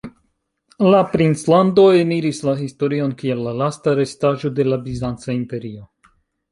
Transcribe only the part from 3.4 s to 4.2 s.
la lasta